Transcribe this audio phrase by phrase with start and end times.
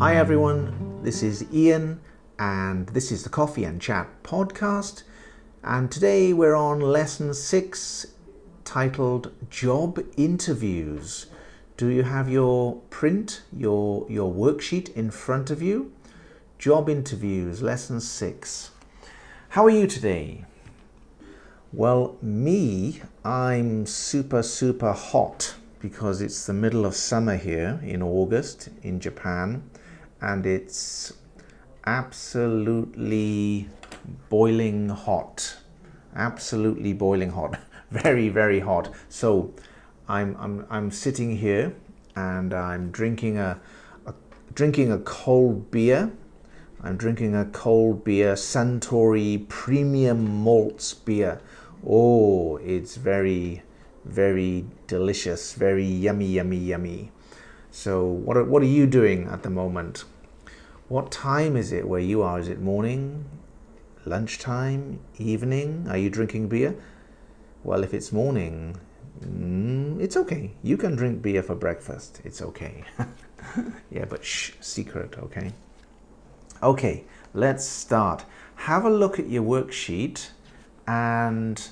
[0.00, 2.00] Hi everyone, this is Ian,
[2.38, 5.02] and this is the Coffee and Chat podcast.
[5.62, 8.06] And today we're on lesson six
[8.64, 11.26] titled Job Interviews.
[11.76, 15.92] Do you have your print, your, your worksheet in front of you?
[16.58, 18.70] Job Interviews, lesson six.
[19.50, 20.46] How are you today?
[21.74, 28.70] Well, me, I'm super, super hot because it's the middle of summer here in August
[28.82, 29.62] in Japan
[30.20, 31.12] and it's
[31.86, 33.68] absolutely
[34.28, 35.56] boiling hot.
[36.14, 37.58] Absolutely boiling hot.
[37.90, 38.92] very, very hot.
[39.08, 39.52] So
[40.08, 41.74] I'm, I'm, I'm sitting here
[42.16, 43.60] and I'm drinking a,
[44.06, 44.14] a
[44.54, 46.10] drinking a cold beer.
[46.82, 51.40] I'm drinking a cold beer, Suntory Premium Malts beer.
[51.86, 53.62] Oh, it's very
[54.04, 57.12] very delicious, very yummy, yummy, yummy.
[57.70, 60.04] So, what are, what are you doing at the moment?
[60.88, 62.38] What time is it where you are?
[62.40, 63.26] Is it morning,
[64.04, 65.86] lunchtime, evening?
[65.88, 66.74] Are you drinking beer?
[67.62, 68.76] Well, if it's morning,
[69.24, 70.50] mm, it's okay.
[70.64, 72.20] You can drink beer for breakfast.
[72.24, 72.82] It's okay.
[73.90, 75.52] yeah, but shh, secret, okay?
[76.62, 77.04] Okay,
[77.34, 78.24] let's start.
[78.56, 80.30] Have a look at your worksheet
[80.88, 81.68] and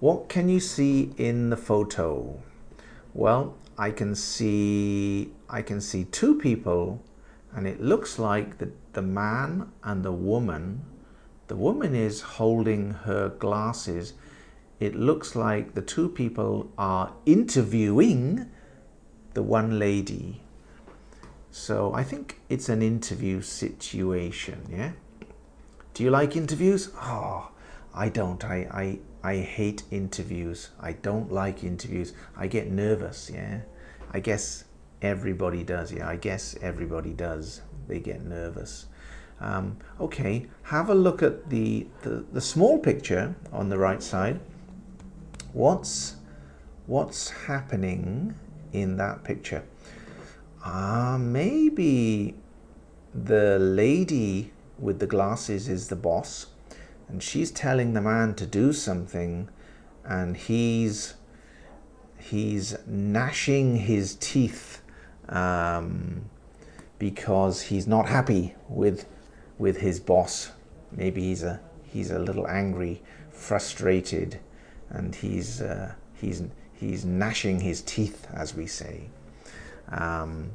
[0.00, 2.42] what can you see in the photo?
[3.14, 7.02] Well, I can see I can see two people
[7.54, 10.84] and it looks like the, the man and the woman
[11.48, 14.14] the woman is holding her glasses.
[14.80, 18.50] It looks like the two people are interviewing
[19.34, 20.40] the one lady.
[21.50, 24.92] So I think it's an interview situation yeah?
[25.92, 26.90] Do you like interviews?
[26.96, 27.50] Oh
[27.94, 28.42] I don't.
[28.44, 30.70] I, I hate interviews.
[30.80, 32.12] I don't like interviews.
[32.36, 33.60] I get nervous, yeah.
[34.10, 34.64] I guess
[35.00, 36.08] everybody does, yeah.
[36.08, 37.62] I guess everybody does.
[37.86, 38.86] They get nervous.
[39.40, 44.40] Um, okay, have a look at the, the, the small picture on the right side.
[45.52, 46.16] What's,
[46.86, 48.34] what's happening
[48.72, 49.64] in that picture?
[50.64, 52.36] Ah, uh, maybe
[53.14, 56.46] the lady with the glasses is the boss
[57.08, 59.48] and she's telling the man to do something
[60.04, 61.14] and he's
[62.18, 64.82] he's gnashing his teeth
[65.28, 66.24] um,
[66.98, 69.06] because he's not happy with
[69.58, 70.50] with his boss.
[70.90, 74.38] Maybe he's a he's a little angry frustrated
[74.90, 76.42] and he's uh, he's
[76.72, 79.08] he's gnashing his teeth as we say.
[79.88, 80.50] Um,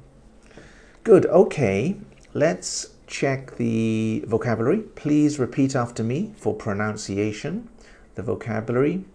[1.03, 1.96] good okay.
[2.34, 4.81] Let's check the vocabulary.
[4.81, 7.69] Please repeat after me for pronunciation.
[8.16, 9.06] The vocabulary.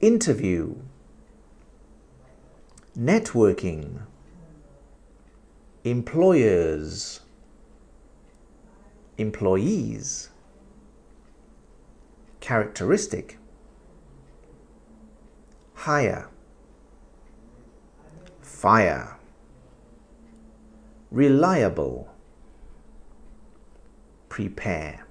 [0.00, 0.76] Interview,
[2.98, 4.00] networking,
[5.84, 7.20] employers,
[9.18, 10.30] employees,
[12.40, 13.38] characteristic,
[15.74, 16.28] hire,
[18.40, 19.18] fire,
[21.10, 22.08] reliable
[24.48, 25.04] prepare.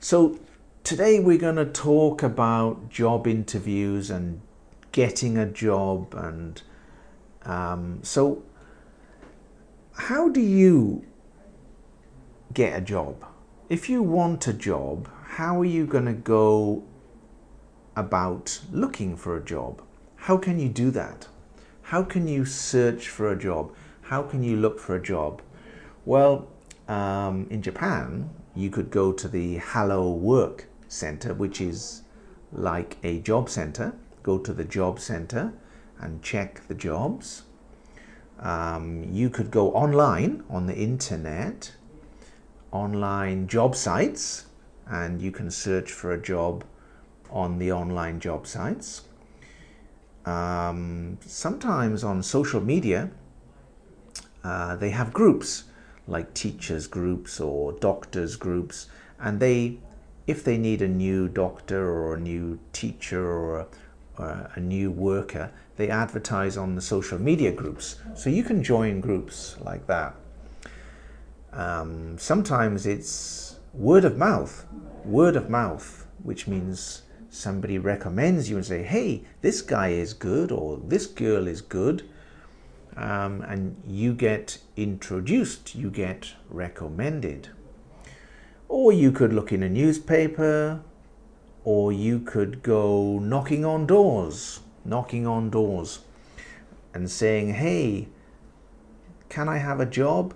[0.00, 0.38] So
[0.82, 4.40] today we're going to talk about job interviews and
[4.92, 6.62] getting a job and
[7.44, 8.42] um, so
[9.94, 11.04] how do you
[12.54, 13.24] get a job?
[13.68, 16.82] If you want a job, how are you going to go
[17.94, 19.82] about looking for a job?
[20.16, 21.28] How can you do that?
[21.82, 23.74] How can you search for a job?
[24.02, 25.42] How can you look for a job?
[26.06, 26.46] Well,
[26.86, 32.02] um, in Japan, you could go to the Hello Work Center, which is
[32.52, 33.92] like a job center.
[34.22, 35.52] Go to the job center
[35.98, 37.42] and check the jobs.
[38.38, 41.72] Um, you could go online on the internet,
[42.70, 44.46] online job sites,
[44.86, 46.62] and you can search for a job
[47.30, 49.02] on the online job sites.
[50.24, 53.10] Um, sometimes on social media,
[54.44, 55.64] uh, they have groups
[56.06, 58.86] like teachers groups or doctors groups
[59.20, 59.78] and they
[60.26, 63.66] if they need a new doctor or a new teacher or a,
[64.18, 67.96] or a new worker they advertise on the social media groups.
[68.14, 70.14] So you can join groups like that.
[71.52, 74.66] Um, sometimes it's word of mouth
[75.04, 80.50] word of mouth which means somebody recommends you and say hey this guy is good
[80.50, 82.02] or this girl is good
[82.96, 87.50] um, and you get introduced, you get recommended.
[88.68, 90.82] Or you could look in a newspaper,
[91.64, 96.00] or you could go knocking on doors, knocking on doors
[96.94, 98.08] and saying, hey,
[99.28, 100.34] can I have a job?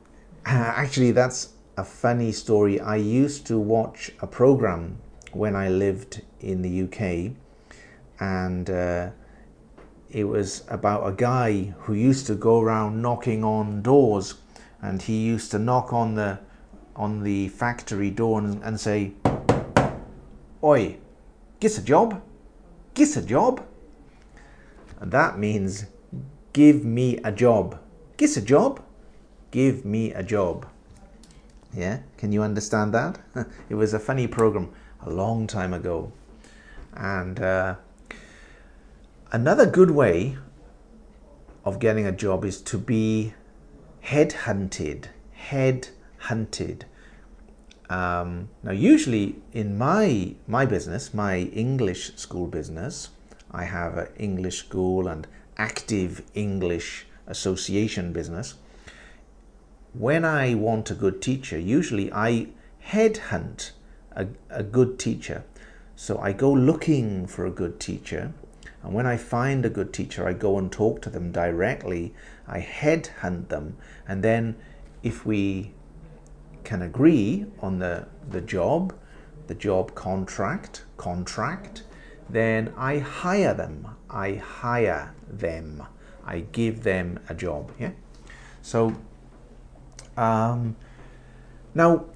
[0.46, 2.80] actually, that's a funny story.
[2.80, 4.98] I used to watch a program
[5.32, 7.32] when I lived in the UK,
[8.20, 9.10] and uh,
[10.10, 14.34] it was about a guy who used to go around knocking on doors,
[14.80, 16.38] and he used to knock on the
[16.94, 19.12] on the factory door and, and say,
[20.62, 20.96] "Oi,
[21.60, 22.22] get a job,
[22.94, 23.64] get a job,"
[25.00, 25.86] and that means,
[26.52, 27.78] "Give me a job,
[28.16, 28.82] get a job,
[29.50, 30.66] give me a job."
[31.74, 33.18] Yeah, can you understand that?
[33.68, 34.70] it was a funny program
[35.02, 36.12] a long time ago.
[36.94, 37.74] And uh,
[39.32, 40.36] another good way
[41.64, 43.34] of getting a job is to be
[44.04, 45.06] headhunted.
[45.50, 46.82] Headhunted.
[47.88, 53.10] Um, now, usually in my my business, my English school business,
[53.50, 55.26] I have an English school and
[55.56, 58.54] active English association business
[59.98, 62.48] when I want a good teacher, usually I
[62.88, 63.70] headhunt
[64.12, 65.44] a, a good teacher.
[65.94, 68.32] So I go looking for a good teacher.
[68.82, 72.14] And when I find a good teacher, I go and talk to them directly.
[72.46, 73.76] I headhunt them.
[74.06, 74.56] And then
[75.02, 75.72] if we
[76.64, 78.94] can agree on the, the job,
[79.46, 81.82] the job contract, contract,
[82.28, 83.88] then I hire them.
[84.10, 85.84] I hire them.
[86.24, 87.72] I give them a job.
[87.78, 87.92] Yeah.
[88.62, 88.96] So
[90.16, 90.76] um,
[91.74, 92.06] now,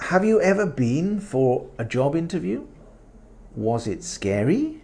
[0.00, 2.66] have you ever been for a job interview?
[3.58, 4.82] Was it scary?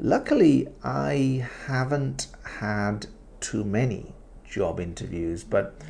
[0.00, 3.06] Luckily, I haven't had
[3.38, 4.12] too many
[4.44, 5.80] job interviews, but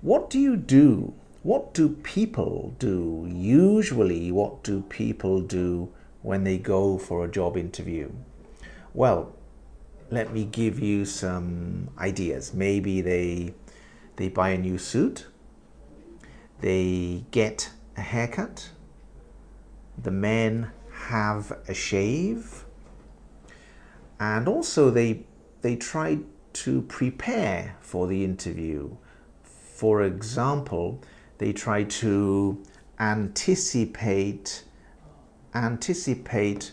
[0.00, 1.14] what do you do?
[1.42, 3.28] What do people do?
[3.28, 5.92] Usually, what do people do
[6.22, 8.12] when they go for a job interview?
[8.94, 9.34] Well,
[10.12, 12.54] let me give you some ideas.
[12.54, 13.54] Maybe they
[14.14, 15.26] they buy a new suit,
[16.60, 18.70] they get a haircut,
[20.00, 22.64] the men have a shave,
[24.20, 25.24] and also they
[25.62, 26.18] they try
[26.52, 28.96] to prepare for the interview.
[29.42, 31.00] For example,
[31.38, 32.62] they try to
[32.98, 34.64] anticipate
[35.54, 36.72] anticipate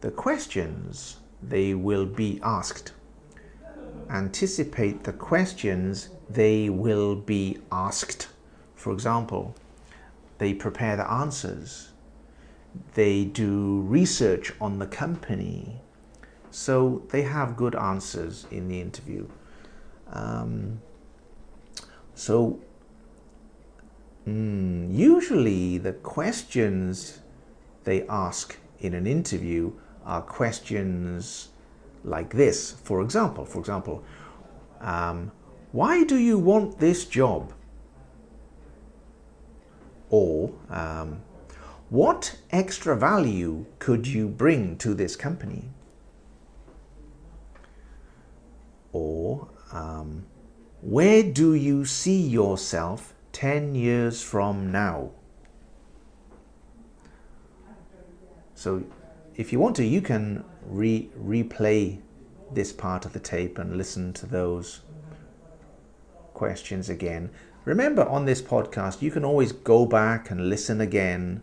[0.00, 2.92] the questions they will be asked.
[4.10, 8.28] Anticipate the questions they will be asked.
[8.74, 9.54] For example,
[10.38, 11.93] they prepare the answers.
[12.94, 15.80] They do research on the company.
[16.50, 19.28] So they have good answers in the interview.
[20.12, 20.80] Um,
[22.14, 22.60] so
[24.26, 27.20] mm, usually the questions
[27.82, 29.72] they ask in an interview
[30.04, 31.48] are questions
[32.04, 32.72] like this.
[32.72, 34.04] For example, for example,
[34.80, 35.32] um,
[35.72, 37.52] why do you want this job?
[40.10, 41.22] Or um,
[41.90, 45.68] what extra value could you bring to this company?
[48.92, 50.26] Or um,
[50.80, 55.10] where do you see yourself 10 years from now?
[58.54, 58.84] So
[59.36, 62.00] if you want to, you can re- replay
[62.52, 64.80] this part of the tape and listen to those
[66.32, 67.30] questions again.
[67.64, 71.42] Remember, on this podcast, you can always go back and listen again.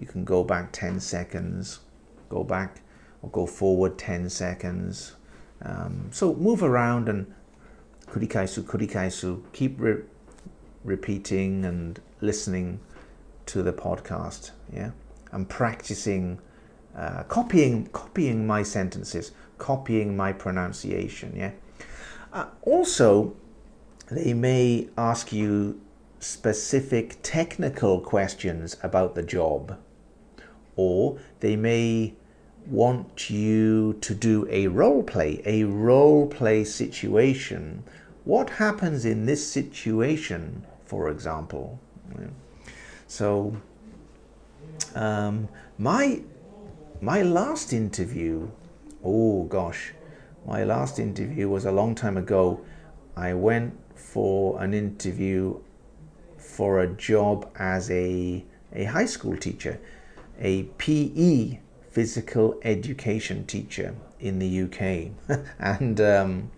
[0.00, 1.80] You can go back 10 seconds,
[2.28, 2.82] go back
[3.22, 5.14] or go forward 10 seconds.
[5.62, 7.32] Um, so move around and
[8.06, 10.02] kurikaisu, kurikaisu, keep re-
[10.84, 12.80] repeating and listening
[13.46, 14.52] to the podcast.
[14.72, 14.90] Yeah,
[15.32, 16.40] and practicing
[16.96, 21.32] uh, copying copying my sentences, copying my pronunciation.
[21.36, 21.52] Yeah.
[22.32, 23.34] Uh, also,
[24.10, 25.80] they may ask you
[26.20, 29.78] specific technical questions about the job,
[30.78, 32.14] or they may
[32.66, 37.82] want you to do a role play, a role play situation.
[38.24, 41.80] What happens in this situation, for example?
[43.08, 43.56] So,
[44.94, 46.22] um, my
[47.00, 48.48] my last interview,
[49.02, 49.94] oh gosh,
[50.46, 52.60] my last interview was a long time ago.
[53.16, 55.60] I went for an interview
[56.36, 59.80] for a job as a, a high school teacher,
[60.38, 61.58] a PE,
[61.90, 65.38] physical education teacher in the UK.
[65.58, 66.50] and um,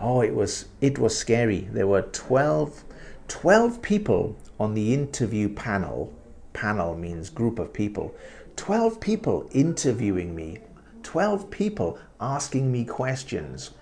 [0.00, 1.68] oh, it was, it was scary.
[1.72, 2.84] There were 12,
[3.28, 6.12] 12 people on the interview panel.
[6.52, 8.14] Panel means group of people
[8.56, 10.58] 12 people interviewing me,
[11.02, 13.72] 12 people asking me questions.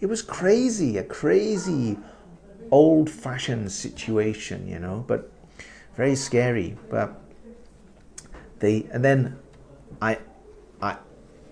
[0.00, 1.96] it was crazy, a crazy
[2.70, 5.32] old fashioned situation, you know, but
[5.96, 6.76] very scary.
[6.90, 7.20] But
[8.60, 9.38] they, and then
[10.00, 10.18] I,
[10.80, 10.96] I,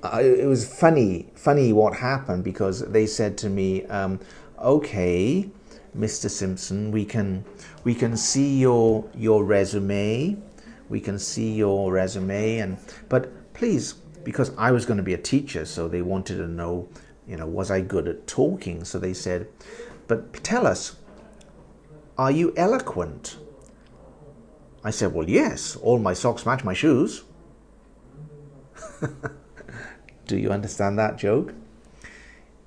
[0.03, 4.21] I it was funny, funny what happened because they said to me, um,
[4.59, 5.49] okay,
[5.97, 6.31] Mr.
[6.31, 7.45] Simpson, we can,
[7.85, 10.37] we can see your, your resume.
[10.89, 15.19] We can see your resume and, but please, because I was going to be a
[15.19, 16.89] teacher, so they wanted to know,
[17.27, 18.85] you know, was I good at talking?
[18.85, 19.49] So they said,
[20.09, 20.97] but tell us,
[22.19, 23.37] are you eloquent?
[24.87, 27.25] I said, Well, yes, all my socks match my shoes.
[30.28, 31.55] Do you understand that joke?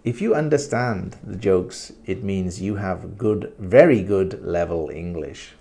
[0.03, 5.53] If you understand the jokes, it means you have good, very good level English.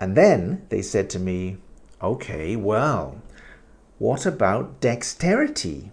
[0.00, 1.58] And then they said to me,
[2.02, 3.22] Okay, well,
[3.98, 5.92] what about dexterity?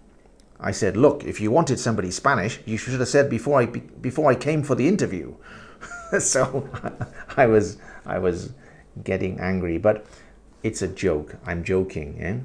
[0.60, 4.32] I said, Look, if you wanted somebody Spanish, you should have said before I, before
[4.32, 5.36] I came for the interview.
[6.20, 6.68] so
[7.38, 8.54] I was I was
[9.04, 10.06] getting angry, but
[10.64, 11.38] it's a joke.
[11.46, 12.38] I'm joking, eh?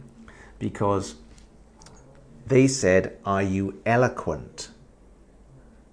[0.59, 1.17] Because
[2.47, 4.71] they said, "Are you eloquent?"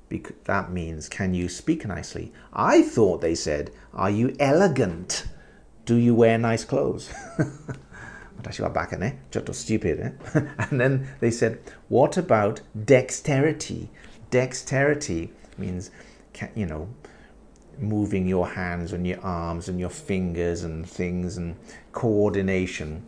[0.09, 5.25] Because that means, "Can you speak nicely?" I thought they said, "Are you elegant?
[5.85, 7.11] Do you wear nice clothes?"
[8.73, 9.13] back in eh?
[9.31, 10.41] Just stupid, eh?
[10.69, 13.89] and then they said, "What about dexterity?"
[14.29, 15.91] Dexterity means,
[16.55, 16.89] you know,
[17.79, 21.55] moving your hands and your arms and your fingers and things and
[21.91, 23.05] coordination.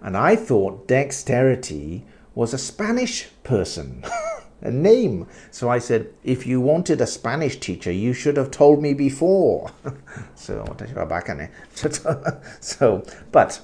[0.00, 2.04] And I thought dexterity
[2.34, 4.04] was a Spanish person,
[4.60, 5.26] a name.
[5.50, 9.70] So I said, if you wanted a Spanish teacher, you should have told me before.
[10.34, 10.76] so,
[12.60, 13.60] so, but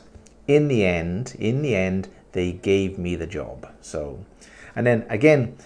[0.46, 3.68] in the end, in the end, they gave me the job.
[3.80, 4.24] So,
[4.74, 5.56] and then again,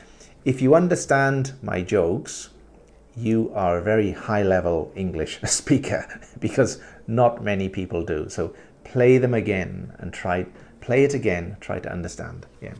[0.45, 2.51] if you understand my jokes,
[3.17, 8.29] you are a very high level English speaker because not many people do.
[8.29, 10.47] So play them again and try,
[10.81, 12.47] play it again, try to understand.
[12.61, 12.75] Yeah.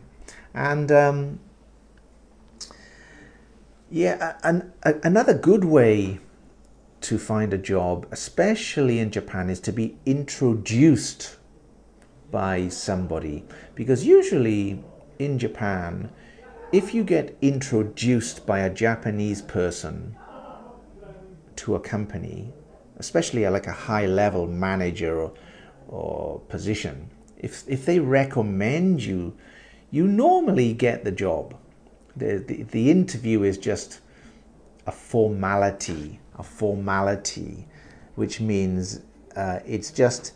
[0.53, 1.39] And um,
[3.89, 6.19] yeah, an, a, another good way
[7.01, 11.35] to find a job, especially in Japan, is to be introduced
[12.31, 13.45] by somebody.
[13.75, 14.83] Because usually
[15.19, 16.09] in Japan,
[16.71, 20.15] if you get introduced by a Japanese person,
[21.57, 22.53] to a company,
[22.97, 25.33] especially like a high level manager or,
[25.87, 29.35] or position, if, if they recommend you,
[29.91, 31.55] you normally get the job.
[32.15, 33.99] The, the, the interview is just
[34.87, 37.67] a formality, a formality,
[38.15, 39.01] which means
[39.35, 40.33] uh, it's just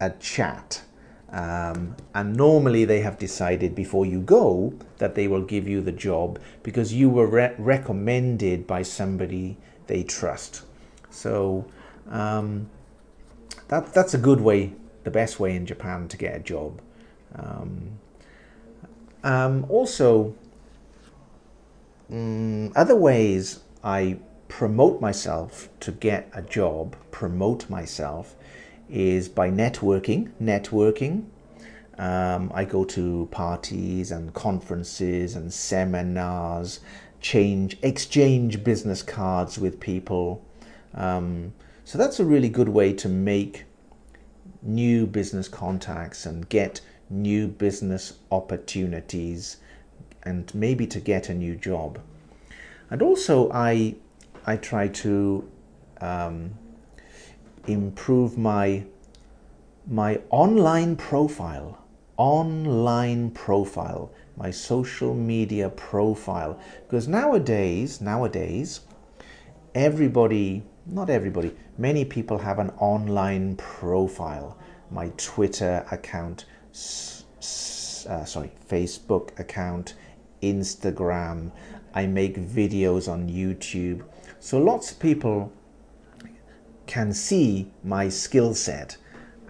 [0.00, 0.82] a chat.
[1.30, 5.92] Um, and normally they have decided before you go that they will give you the
[5.92, 10.62] job because you were re recommended by somebody they trust.
[11.10, 11.66] So
[12.10, 12.68] um,
[13.68, 14.74] that, that's a good way,
[15.04, 16.80] the best way in Japan to get a job.
[17.34, 17.98] Um,
[19.24, 20.34] um, also,
[22.10, 28.34] mm, other ways I promote myself to get a job, promote myself,
[28.90, 30.30] is by networking.
[30.42, 31.24] Networking.
[31.98, 36.80] Um, I go to parties and conferences and seminars
[37.22, 40.44] change, exchange business cards with people.
[40.94, 43.64] Um, so that's a really good way to make
[44.60, 49.56] new business contacts and get new business opportunities
[50.22, 51.98] and maybe to get a new job.
[52.90, 53.96] And also I,
[54.46, 55.48] I try to
[56.00, 56.52] um,
[57.66, 58.84] improve my,
[59.88, 61.81] my online profile,
[62.16, 66.58] online profile my social media profile.
[66.84, 68.80] Because nowadays nowadays
[69.74, 74.56] everybody not everybody many people have an online profile.
[74.90, 79.94] My twitter account uh, sorry facebook account
[80.42, 81.52] instagram.
[81.94, 84.02] I make videos on youtube.
[84.40, 85.52] So lots of people
[86.86, 88.96] can see my skill set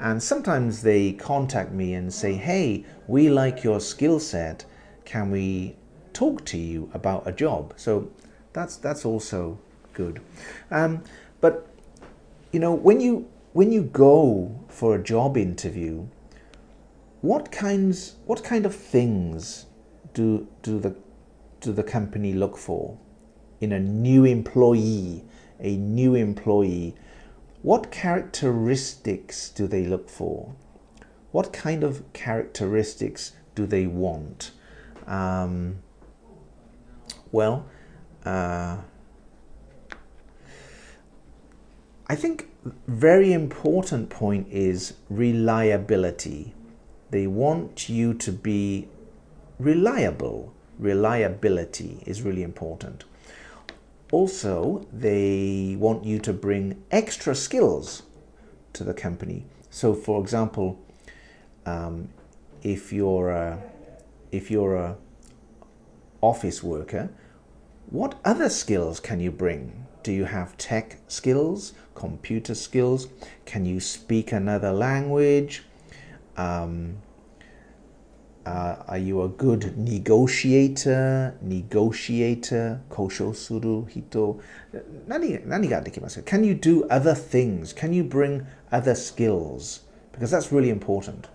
[0.02, 4.66] and sometimes they contact me and say hey we like your skill set
[5.04, 5.76] can we
[6.12, 7.74] talk to you about a job?
[7.76, 8.10] So
[8.52, 9.58] that's that's also
[9.94, 10.20] good.
[10.70, 11.02] Um,
[11.40, 11.66] but
[12.52, 16.06] you know, when you when you go for a job interview,
[17.20, 19.66] what kinds what kind of things
[20.14, 20.94] do do the
[21.60, 22.98] do the company look for
[23.60, 25.24] in a new employee,
[25.60, 26.94] a new employee?
[27.62, 30.54] What characteristics do they look for?
[31.30, 34.50] What kind of characteristics do they want?
[35.06, 35.78] Um,
[37.30, 37.66] well,
[38.24, 38.78] uh,
[42.08, 42.48] I think
[42.86, 46.54] very important point is reliability.
[47.10, 48.88] They want you to be
[49.58, 50.52] reliable.
[50.78, 53.04] Reliability is really important.
[54.12, 58.02] Also, they want you to bring extra skills
[58.74, 59.46] to the company.
[59.70, 60.78] So, for example,
[61.64, 62.10] um,
[62.62, 63.58] if you're a,
[64.30, 64.96] if you're a
[66.20, 67.08] office worker,
[67.90, 69.86] what other skills can you bring?
[70.02, 73.08] Do you have tech skills, computer skills?
[73.46, 75.64] Can you speak another language?
[76.36, 76.98] Um,
[78.44, 81.34] uh, are you a good negotiator?
[81.40, 84.40] Negotiator, kosho suru hito.
[86.24, 87.72] Can you do other things?
[87.72, 89.80] Can you bring other skills?
[90.10, 91.28] Because that's really important.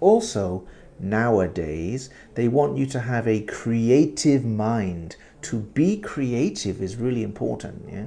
[0.00, 0.66] Also,
[0.98, 5.16] nowadays, they want you to have a creative mind.
[5.42, 8.06] To be creative is really important, yeah?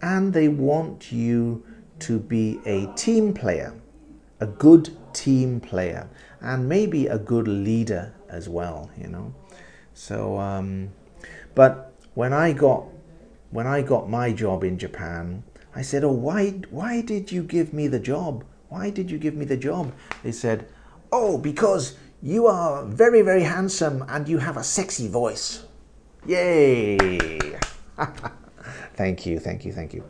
[0.00, 1.64] And they want you
[2.00, 3.74] to be a team player,
[4.40, 6.08] a good team player
[6.40, 9.34] and maybe a good leader as well, you know.
[9.94, 10.90] So, um,
[11.54, 12.86] but when I got
[13.50, 17.72] when I got my job in Japan, I said, "Oh, why why did you give
[17.72, 18.44] me the job?
[18.68, 19.92] Why did you give me the job?"
[20.22, 20.66] They said,
[21.10, 25.64] "Oh, because you are very very handsome and you have a sexy voice."
[26.26, 27.58] Yay!
[28.94, 30.04] thank you, thank you, thank you.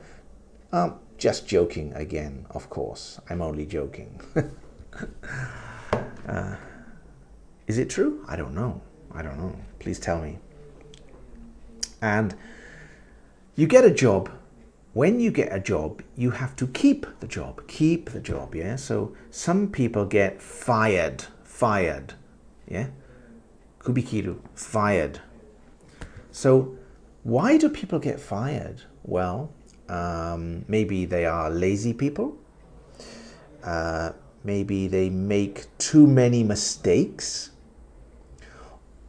[0.73, 3.21] Um, just joking again, of course.
[3.31, 4.21] I'm only joking.
[6.29, 6.55] Uh,
[7.67, 8.25] is it true?
[8.29, 8.81] I don't know.
[9.13, 9.57] I don't know.
[9.81, 10.39] Please tell me.
[12.01, 12.35] And
[13.57, 14.31] you get a job.
[14.93, 17.67] When you get a job, you have to keep the job.
[17.67, 18.77] Keep the job, yeah?
[18.77, 21.25] So some people get fired.
[21.43, 22.15] Fired.
[22.69, 22.89] Yeah?
[23.81, 24.39] Kubikiru.
[24.55, 25.21] Fired.
[26.31, 26.77] So
[27.23, 28.83] why do people get fired?
[29.03, 29.53] Well,
[29.89, 32.37] um, maybe they are lazy people.
[33.63, 34.13] Uh,
[34.45, 37.51] maybe they make too many mistakes,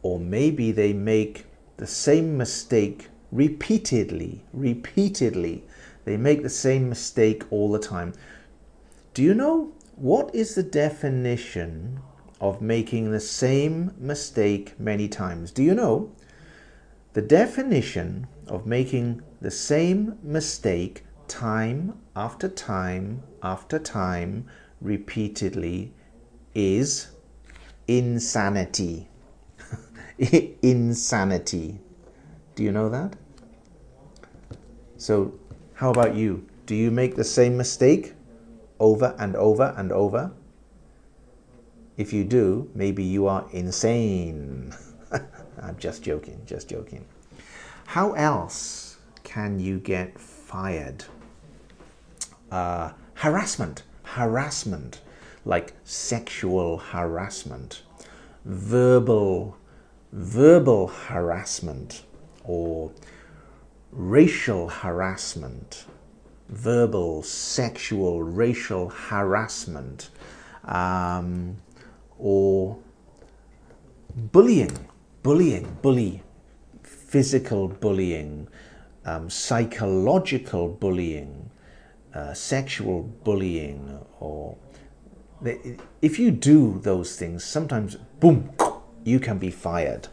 [0.02, 5.64] or maybe they make the same mistake repeatedly, repeatedly.
[6.04, 8.12] They make the same mistake all the time.
[9.14, 12.00] Do you know what is the definition
[12.40, 15.50] of making the same mistake many times?
[15.50, 16.12] Do you know?
[17.14, 24.46] The definition of making the same mistake time after time after time
[24.84, 25.92] repeatedly
[26.54, 27.08] is
[27.88, 29.08] insanity.
[30.62, 31.80] insanity.
[32.54, 33.16] Do you know that?
[34.96, 35.34] So,
[35.74, 36.46] how about you?
[36.66, 38.14] Do you make the same mistake
[38.78, 40.30] over and over and over?
[41.96, 44.74] If you do, maybe you are insane.
[45.62, 47.06] I'm just joking, just joking.
[47.86, 51.04] How else can you get fired?
[52.50, 53.82] Uh, harassment
[54.14, 55.00] harassment,
[55.44, 57.82] like sexual harassment,
[58.44, 59.56] verbal,
[60.12, 62.04] verbal harassment,
[62.44, 62.92] or
[63.90, 65.86] racial harassment,
[66.48, 70.10] verbal, sexual, racial harassment,
[70.64, 71.56] um,
[72.16, 72.78] or
[74.14, 74.78] bullying,
[75.24, 76.22] bullying, bully,
[76.84, 78.46] physical bullying,
[79.04, 81.50] um, psychological bullying,
[82.14, 84.56] uh, sexual bullying or
[86.00, 88.50] if you do those things, sometimes boom,
[89.04, 90.08] you can be fired,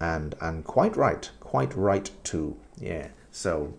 [0.00, 2.56] and and quite right, quite right too.
[2.80, 3.08] Yeah.
[3.30, 3.74] So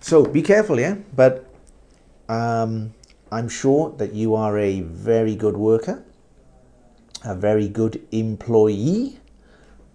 [0.00, 0.96] so be careful, yeah.
[1.14, 1.52] But
[2.28, 2.94] um,
[3.32, 6.04] I'm sure that you are a very good worker,
[7.24, 9.18] a very good employee.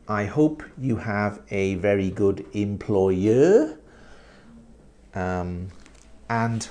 [0.08, 3.78] I hope you have a very good employer.
[5.16, 5.70] Um,
[6.30, 6.68] and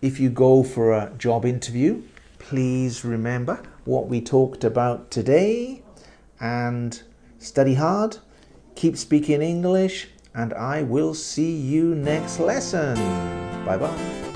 [0.00, 2.02] if you go for a job interview,
[2.38, 5.82] please remember what we talked about today
[6.40, 7.02] and
[7.38, 8.18] study hard,
[8.74, 12.94] keep speaking English, and I will see you next lesson.
[13.64, 14.27] Bye bye.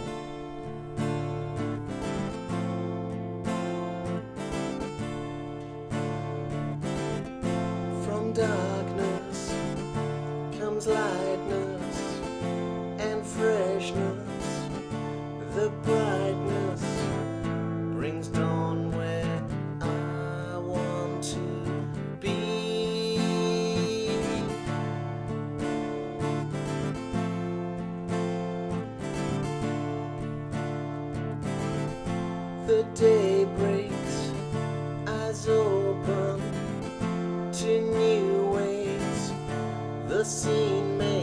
[32.67, 34.31] The day breaks,
[35.07, 36.41] eyes open
[37.53, 39.33] to new ways.
[40.07, 41.22] The scene makes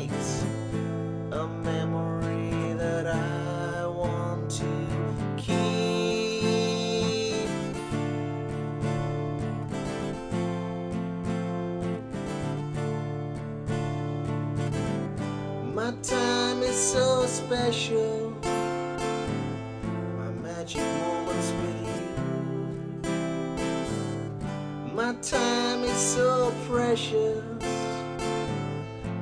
[25.29, 27.43] time is so precious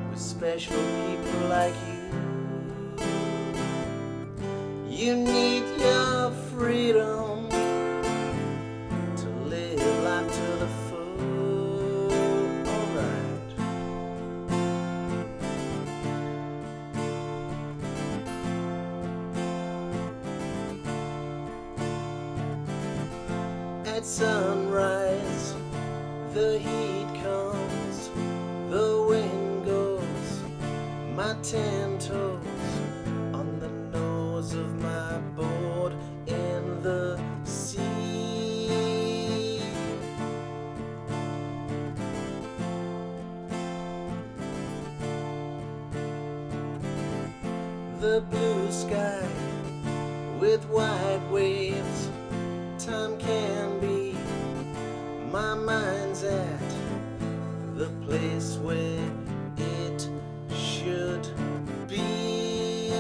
[0.10, 1.98] with special people like you.
[4.88, 7.37] You need your freedom
[50.48, 52.10] with white waves,
[52.80, 54.16] time can be.
[55.30, 56.70] My mind's at
[57.76, 59.12] the place where
[59.58, 60.10] it
[60.50, 61.28] should
[61.86, 62.94] be.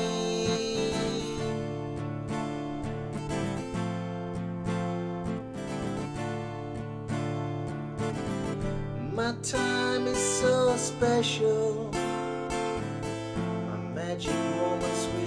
[9.13, 11.91] My time is so special.
[13.69, 15.26] My magic moments with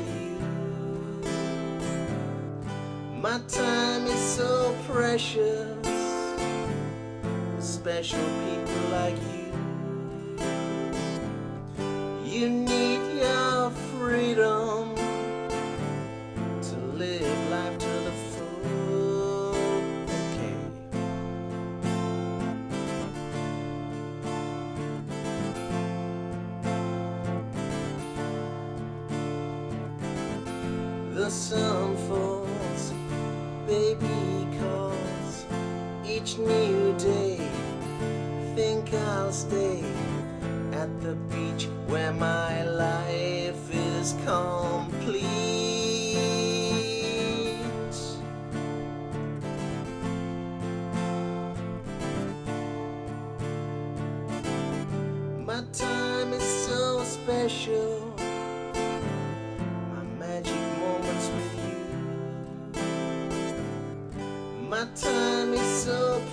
[5.10, 5.86] precious.
[7.58, 9.50] Special people like you.
[12.24, 14.94] You need your freedom
[16.68, 19.54] to live life to the full.
[20.14, 20.54] Okay.
[31.14, 31.69] The sun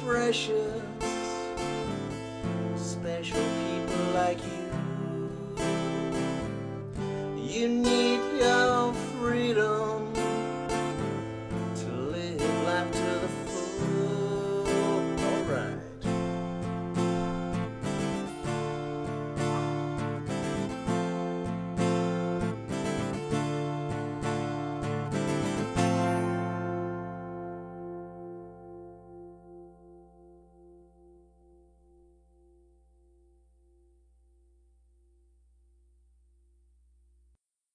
[0.08, 1.07] precious.